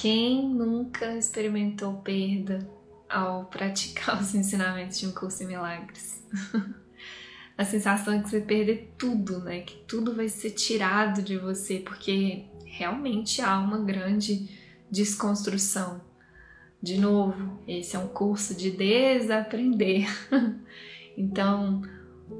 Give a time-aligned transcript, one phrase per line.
[0.00, 2.66] Quem nunca experimentou perda
[3.06, 6.24] ao praticar os ensinamentos de um curso em milagres?
[7.54, 9.60] a sensação é que você perder tudo, né?
[9.60, 14.48] Que tudo vai ser tirado de você, porque realmente há uma grande
[14.90, 16.00] desconstrução.
[16.82, 20.08] De novo, esse é um curso de desaprender.
[21.14, 21.82] então,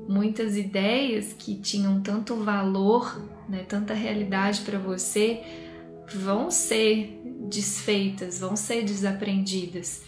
[0.08, 5.42] muitas ideias que tinham tanto valor, né, tanta realidade para você,
[6.14, 7.20] vão ser
[7.50, 10.02] desfeitas, vão ser desaprendidas.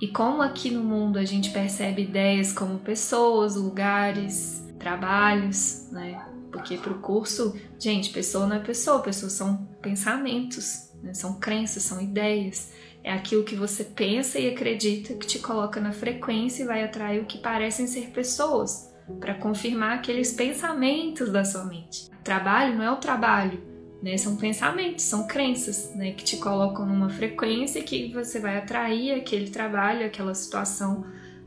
[0.00, 6.26] E como aqui no mundo a gente percebe ideias como pessoas, lugares, trabalhos, né?
[6.50, 11.14] Porque para o curso, gente, pessoa não é pessoa, pessoas são pensamentos, né?
[11.14, 12.72] são crenças, são ideias.
[13.02, 17.20] É aquilo que você pensa e acredita que te coloca na frequência e vai atrair
[17.20, 22.10] o que parecem ser pessoas, para confirmar aqueles pensamentos da sua mente.
[22.22, 23.71] Trabalho não é o trabalho,
[24.02, 24.16] né?
[24.16, 26.12] São pensamentos, são crenças, né?
[26.12, 31.06] Que te colocam numa frequência que você vai atrair aquele trabalho, aquela situação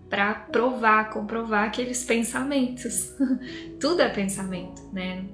[0.09, 3.13] para provar, comprovar aqueles pensamentos.
[3.79, 5.25] Tudo é pensamento, né?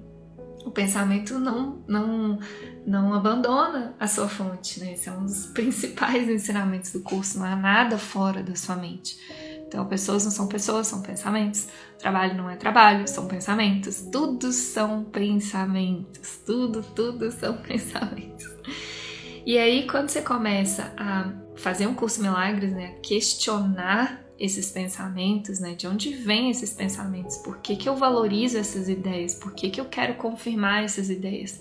[0.65, 2.39] O pensamento não, não,
[2.85, 4.93] não abandona a sua fonte, né?
[4.93, 9.17] Esse é um dos principais ensinamentos do curso, não há nada fora da sua mente.
[9.71, 11.69] Então, pessoas não são pessoas, são pensamentos.
[11.97, 14.05] Trabalho não é trabalho, são pensamentos.
[14.11, 16.41] Tudo são pensamentos.
[16.45, 18.49] Tudo, tudo são pensamentos.
[19.45, 25.61] E aí, quando você começa a fazer um curso milagres, né, a questionar esses pensamentos,
[25.61, 29.69] né, de onde vêm esses pensamentos, por que, que eu valorizo essas ideias, por que,
[29.69, 31.57] que eu quero confirmar essas ideias,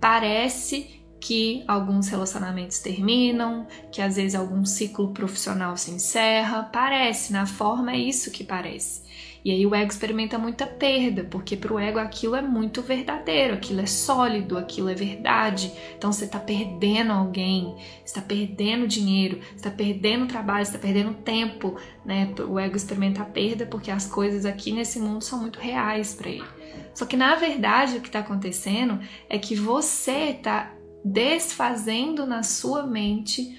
[0.00, 6.64] parece que alguns relacionamentos terminam, que às vezes algum ciclo profissional se encerra.
[6.64, 9.02] Parece, na forma é isso que parece.
[9.44, 13.54] E aí o ego experimenta muita perda, porque para o ego aquilo é muito verdadeiro,
[13.54, 15.72] aquilo é sólido, aquilo é verdade.
[15.96, 22.34] Então você está perdendo alguém, está perdendo dinheiro, está perdendo trabalho, está perdendo tempo, né?
[22.48, 26.30] O ego experimenta a perda porque as coisas aqui nesse mundo são muito reais para
[26.30, 26.48] ele.
[26.92, 30.72] Só que na verdade o que está acontecendo é que você está
[31.04, 33.58] desfazendo na sua mente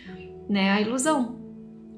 [0.50, 1.42] né, a ilusão.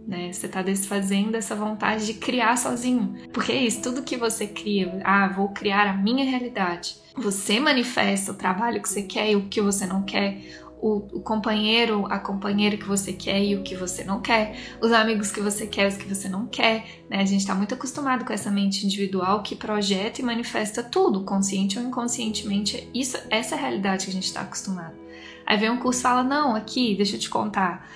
[0.08, 0.32] Né?
[0.32, 3.16] Você está desfazendo essa vontade de criar sozinho.
[3.34, 6.98] Porque é isso, tudo que você cria, ah, vou criar a minha realidade.
[7.18, 10.42] Você manifesta o trabalho que você quer e o que você não quer,
[10.82, 15.32] o, companheiro, a companheira que você quer e o que você não quer, os amigos
[15.32, 17.04] que você quer e os que você não quer.
[17.10, 17.22] Né?
[17.22, 21.80] A gente está muito acostumado com essa mente individual que projeta e manifesta tudo, consciente
[21.80, 22.88] ou inconscientemente.
[22.94, 25.05] Isso, essa é a realidade que a gente está acostumado.
[25.46, 27.88] Aí vem um curso e fala: Não, aqui, deixa eu te contar.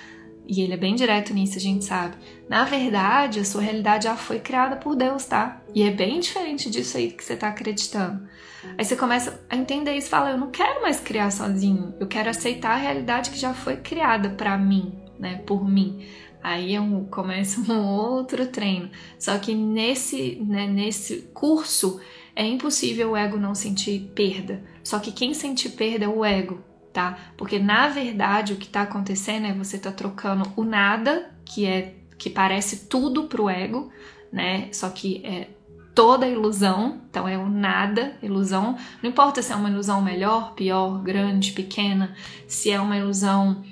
[0.46, 2.16] E ele é bem direto nisso, a gente sabe.
[2.48, 5.62] Na verdade, a sua realidade já foi criada por Deus, tá?
[5.72, 8.28] E é bem diferente disso aí que você tá acreditando.
[8.76, 11.94] Aí você começa a entender isso e fala: Eu não quero mais criar sozinho.
[12.00, 15.36] Eu quero aceitar a realidade que já foi criada para mim, né?
[15.46, 16.04] Por mim.
[16.42, 18.90] Aí é um, começa um outro treino.
[19.18, 22.00] Só que nesse, né, nesse curso
[22.34, 24.64] é impossível o ego não sentir perda.
[24.82, 27.18] Só que quem sente perda é o ego tá?
[27.36, 31.94] Porque na verdade o que está acontecendo é você tá trocando o nada, que é
[32.18, 33.90] que parece tudo pro ego,
[34.32, 34.68] né?
[34.72, 35.48] Só que é
[35.94, 38.76] toda ilusão, então é o nada, ilusão.
[39.02, 42.14] Não importa se é uma ilusão melhor, pior, grande, pequena,
[42.46, 43.62] se é uma ilusão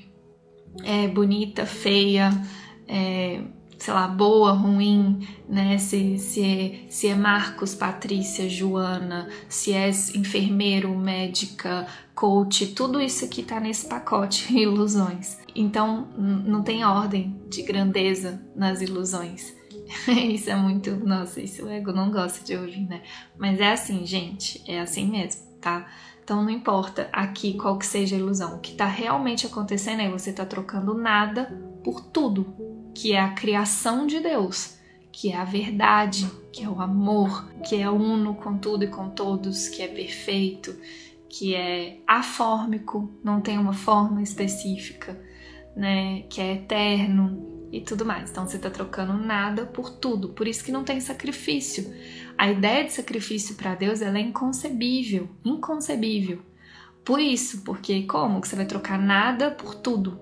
[0.82, 2.30] é, bonita, feia,
[2.86, 3.42] é,
[3.78, 5.78] sei lá, boa, ruim, né?
[5.78, 13.24] Se, se, é, se é Marcos, Patrícia, Joana, se é enfermeiro, médica, coach, tudo isso
[13.24, 15.38] aqui tá nesse pacote ilusões.
[15.54, 19.56] Então não tem ordem de grandeza nas ilusões.
[20.08, 20.96] isso é muito.
[20.96, 23.02] Nossa, isso o ego não gosta de ouvir, né?
[23.38, 25.86] Mas é assim, gente, é assim mesmo, tá?
[26.22, 28.56] Então não importa aqui qual que seja a ilusão.
[28.56, 31.46] O que tá realmente acontecendo é você tá trocando nada
[31.82, 32.54] por tudo
[32.98, 34.76] que é a criação de Deus,
[35.12, 39.08] que é a verdade, que é o amor, que é uno com tudo e com
[39.10, 40.76] todos, que é perfeito,
[41.28, 45.16] que é afórmico, não tem uma forma específica,
[45.76, 46.22] né?
[46.22, 48.32] Que é eterno e tudo mais.
[48.32, 50.30] Então você está trocando nada por tudo.
[50.30, 51.94] Por isso que não tem sacrifício.
[52.36, 56.40] A ideia de sacrifício para Deus ela é inconcebível, inconcebível.
[57.04, 60.20] Por isso, porque como que você vai trocar nada por tudo?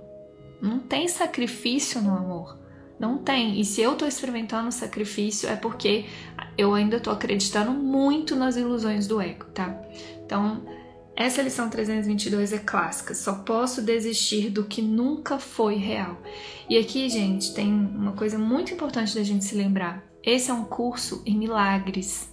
[0.61, 2.66] Não tem sacrifício no amor.
[2.99, 3.61] Não tem.
[3.61, 6.07] E se eu estou experimentando sacrifício é porque
[6.57, 9.79] eu ainda estou acreditando muito nas ilusões do ego, tá?
[10.25, 10.63] Então,
[11.15, 13.15] essa lição 322 é clássica.
[13.15, 16.21] Só posso desistir do que nunca foi real.
[16.69, 20.05] E aqui, gente, tem uma coisa muito importante da gente se lembrar.
[20.23, 22.31] Esse é um curso em milagres.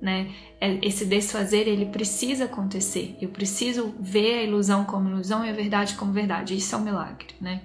[0.00, 0.30] né?
[0.60, 3.16] É, esse desfazer ele precisa acontecer.
[3.20, 6.56] Eu preciso ver a ilusão como ilusão e a verdade como verdade.
[6.56, 7.62] Isso é um milagre, né?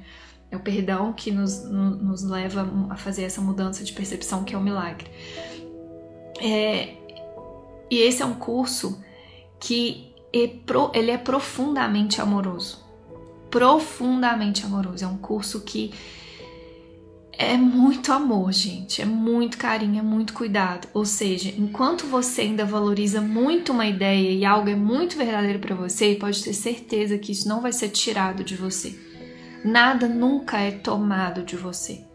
[0.51, 4.57] É o perdão que nos, nos leva a fazer essa mudança de percepção que é
[4.57, 5.09] o um milagre.
[6.41, 6.95] É,
[7.89, 8.99] e esse é um curso
[9.59, 10.49] que é
[10.93, 12.83] ele é profundamente amoroso.
[13.49, 15.03] Profundamente amoroso.
[15.03, 15.91] É um curso que
[17.31, 19.01] é muito amor, gente.
[19.01, 20.87] É muito carinho, é muito cuidado.
[20.93, 25.75] Ou seja, enquanto você ainda valoriza muito uma ideia e algo é muito verdadeiro para
[25.75, 29.08] você, pode ter certeza que isso não vai ser tirado de você.
[29.63, 32.05] Nada nunca é tomado de você,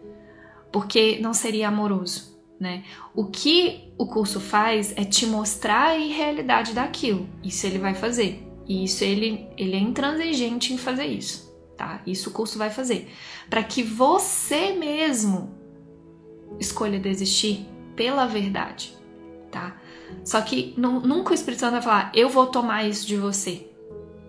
[0.73, 2.85] porque não seria amoroso né?
[3.15, 7.29] O que o curso faz é te mostrar a irrealidade daquilo.
[7.43, 8.47] Isso ele vai fazer.
[8.67, 12.01] E isso ele, ele é intransigente em fazer isso, tá?
[12.07, 13.13] Isso o curso vai fazer.
[13.51, 15.55] Para que você mesmo
[16.59, 18.97] escolha desistir pela verdade,
[19.51, 19.77] tá?
[20.25, 23.69] Só que nunca o Espírito Santo vai falar, eu vou tomar isso de você.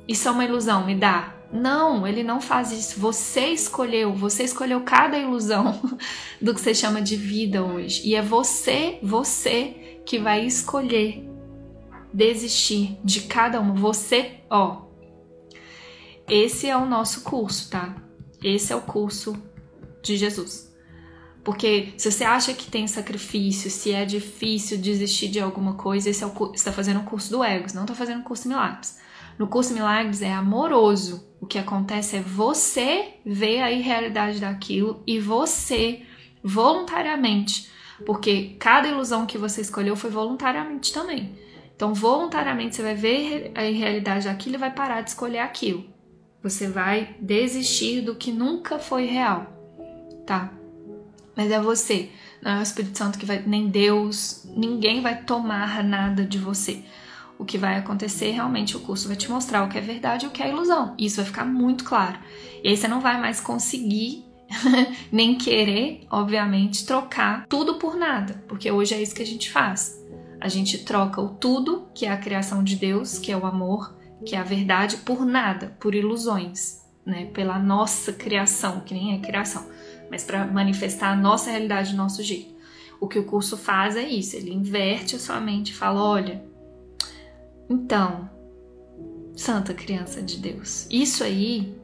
[0.08, 1.35] Isso é uma ilusão, me dá.
[1.52, 3.00] Não, ele não faz isso.
[3.00, 5.80] Você escolheu, você escolheu cada ilusão
[6.42, 8.02] do que você chama de vida hoje.
[8.08, 11.28] E é você, você que vai escolher
[12.14, 13.74] desistir de cada uma.
[13.74, 14.86] Você, ó.
[16.28, 17.96] Esse é o nosso curso, tá?
[18.44, 19.36] Esse é o curso
[20.02, 20.74] de Jesus.
[21.44, 26.24] Porque se você acha que tem sacrifício, se é difícil desistir de alguma coisa, esse
[26.24, 28.98] é o você está fazendo o curso do Egos, não está fazendo o curso Milagres.
[29.38, 31.28] No curso Milagres é amoroso.
[31.42, 36.04] O que acontece é você ver a irrealidade daquilo e você
[36.44, 37.70] voluntariamente,
[38.06, 41.38] porque cada ilusão que você escolheu foi voluntariamente também.
[41.76, 45.86] Então, voluntariamente você vai ver a irrealidade daquilo e vai parar de escolher aquilo.
[46.42, 49.46] Você vai desistir do que nunca foi real,
[50.26, 50.54] tá?
[51.36, 52.10] Mas é você,
[52.42, 56.84] não é o Espírito Santo que vai, nem Deus, ninguém vai tomar nada de você
[57.38, 60.28] o que vai acontecer realmente o curso vai te mostrar o que é verdade e
[60.28, 60.96] o que é ilusão.
[60.98, 62.18] Isso vai ficar muito claro.
[62.64, 64.26] E aí você não vai mais conseguir
[65.12, 70.02] nem querer, obviamente, trocar tudo por nada, porque hoje é isso que a gente faz.
[70.40, 73.96] A gente troca o tudo, que é a criação de Deus, que é o amor,
[74.26, 77.26] que é a verdade, por nada, por ilusões, né?
[77.34, 79.68] Pela nossa criação, que nem é criação,
[80.10, 82.54] mas para manifestar a nossa realidade do nosso jeito.
[83.00, 86.44] O que o curso faz é isso, ele inverte a sua mente e fala: olha,
[87.70, 88.30] então,
[89.36, 91.76] Santa Criança de Deus, isso aí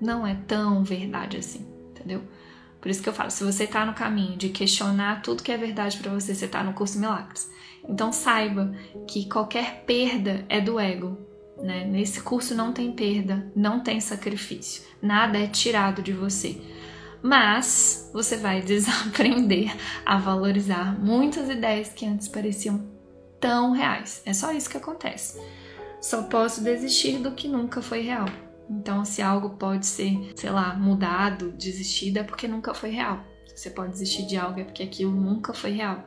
[0.00, 2.22] não é tão verdade assim, entendeu?
[2.80, 5.56] Por isso que eu falo, se você tá no caminho de questionar tudo que é
[5.56, 7.50] verdade para você, você tá no curso Milagres.
[7.88, 8.74] Então saiba
[9.08, 11.18] que qualquer perda é do ego,
[11.62, 11.84] né?
[11.84, 16.60] Nesse curso não tem perda, não tem sacrifício, nada é tirado de você.
[17.22, 22.93] Mas você vai desaprender a valorizar muitas ideias que antes pareciam
[23.44, 24.22] tão reais.
[24.24, 25.38] É só isso que acontece.
[26.00, 28.24] Só posso desistir do que nunca foi real.
[28.70, 33.22] Então, se algo pode ser, sei lá, mudado, desistido, é porque nunca foi real.
[33.46, 36.02] Se você pode desistir de algo, é porque aquilo nunca foi real.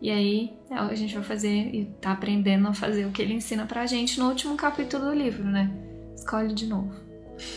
[0.00, 3.34] E aí, é a gente vai fazer e tá aprendendo a fazer o que ele
[3.34, 5.70] ensina pra gente no último capítulo do livro, né?
[6.16, 6.92] Escolhe de novo.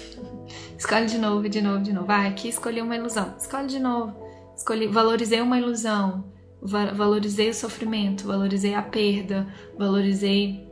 [0.78, 2.12] Escolhe de novo, de novo, de novo.
[2.12, 3.34] Ah, aqui escolhi uma ilusão.
[3.36, 4.16] Escolhe de novo.
[4.56, 10.68] Escolhi, valorizei uma ilusão valorizei o sofrimento, valorizei a perda, valorizei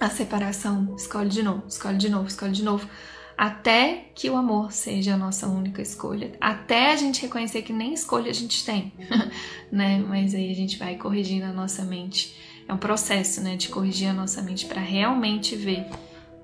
[0.00, 0.94] a separação.
[0.96, 2.88] Escolhe de novo, escolhe de novo, escolhe de novo.
[3.36, 6.32] Até que o amor seja a nossa única escolha.
[6.40, 8.92] Até a gente reconhecer que nem escolha a gente tem,
[9.72, 9.98] né?
[9.98, 12.36] Mas aí a gente vai corrigindo a nossa mente.
[12.68, 13.56] É um processo, né?
[13.56, 15.86] De corrigir a nossa mente para realmente ver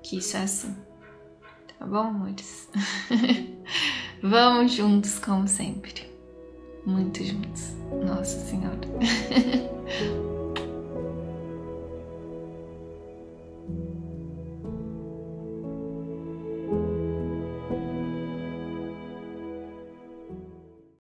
[0.03, 0.75] que isso é assim.
[1.77, 2.67] Tá bom, amores?
[4.21, 6.08] Vamos juntos, como sempre
[6.85, 7.73] muito juntos.
[7.91, 8.79] Nossa Senhora.